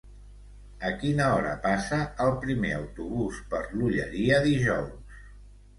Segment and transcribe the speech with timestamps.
[0.89, 5.19] A quina hora passa el primer autobús per l'Olleria dijous?